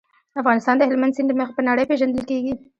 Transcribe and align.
افغانستان 0.41 0.75
د 0.77 0.83
هلمند 0.89 1.15
سیند 1.15 1.29
له 1.31 1.37
مخې 1.39 1.53
په 1.57 1.61
نړۍ 1.69 1.83
پېژندل 1.89 2.23
کېږي. 2.31 2.53